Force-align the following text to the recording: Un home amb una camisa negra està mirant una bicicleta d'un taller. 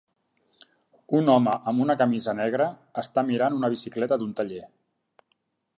Un 1.19 1.29
home 1.33 1.53
amb 1.73 1.83
una 1.85 1.97
camisa 2.01 2.35
negra 2.41 2.69
està 3.03 3.27
mirant 3.29 3.59
una 3.61 3.73
bicicleta 3.75 4.19
d'un 4.23 4.35
taller. 4.41 4.65